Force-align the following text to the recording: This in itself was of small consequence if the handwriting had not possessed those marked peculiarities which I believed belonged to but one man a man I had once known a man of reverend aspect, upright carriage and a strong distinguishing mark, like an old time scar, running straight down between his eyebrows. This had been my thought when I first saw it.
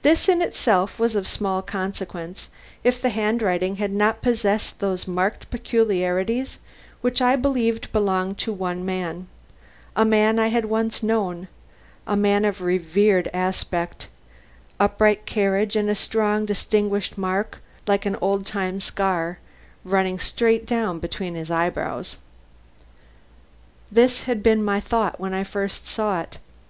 This 0.00 0.26
in 0.26 0.40
itself 0.40 0.98
was 0.98 1.14
of 1.14 1.28
small 1.28 1.60
consequence 1.60 2.48
if 2.82 3.02
the 3.02 3.10
handwriting 3.10 3.76
had 3.76 3.92
not 3.92 4.22
possessed 4.22 4.78
those 4.78 5.06
marked 5.06 5.50
peculiarities 5.50 6.56
which 7.02 7.20
I 7.20 7.36
believed 7.36 7.92
belonged 7.92 8.38
to 8.38 8.52
but 8.52 8.58
one 8.58 8.86
man 8.86 9.28
a 9.94 10.06
man 10.06 10.38
I 10.38 10.46
had 10.46 10.64
once 10.64 11.02
known 11.02 11.46
a 12.06 12.16
man 12.16 12.46
of 12.46 12.62
reverend 12.62 13.28
aspect, 13.34 14.08
upright 14.80 15.26
carriage 15.26 15.76
and 15.76 15.90
a 15.90 15.94
strong 15.94 16.46
distinguishing 16.46 17.20
mark, 17.20 17.58
like 17.86 18.06
an 18.06 18.16
old 18.22 18.46
time 18.46 18.80
scar, 18.80 19.40
running 19.84 20.18
straight 20.18 20.64
down 20.64 21.00
between 21.00 21.34
his 21.34 21.50
eyebrows. 21.50 22.16
This 23.92 24.22
had 24.22 24.42
been 24.42 24.64
my 24.64 24.80
thought 24.80 25.20
when 25.20 25.34
I 25.34 25.44
first 25.44 25.86
saw 25.86 26.22
it. 26.22 26.38